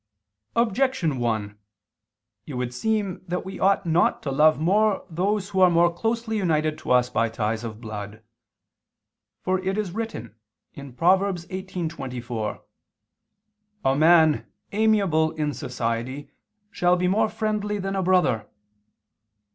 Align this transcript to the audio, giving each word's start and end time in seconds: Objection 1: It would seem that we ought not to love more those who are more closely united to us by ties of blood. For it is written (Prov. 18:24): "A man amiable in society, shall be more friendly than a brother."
Objection 0.55 1.19
1: 1.19 1.59
It 2.47 2.55
would 2.55 2.73
seem 2.73 3.21
that 3.27 3.45
we 3.45 3.59
ought 3.59 3.85
not 3.85 4.23
to 4.23 4.31
love 4.31 4.59
more 4.59 5.05
those 5.11 5.49
who 5.49 5.59
are 5.59 5.69
more 5.69 5.93
closely 5.93 6.37
united 6.37 6.75
to 6.79 6.89
us 6.89 7.11
by 7.11 7.29
ties 7.29 7.63
of 7.63 7.79
blood. 7.79 8.23
For 9.43 9.59
it 9.59 9.77
is 9.77 9.91
written 9.91 10.33
(Prov. 10.73 11.19
18:24): 11.21 12.61
"A 13.85 13.95
man 13.95 14.47
amiable 14.71 15.33
in 15.33 15.53
society, 15.53 16.31
shall 16.71 16.95
be 16.95 17.07
more 17.07 17.29
friendly 17.29 17.77
than 17.77 17.95
a 17.95 18.01
brother." 18.01 18.49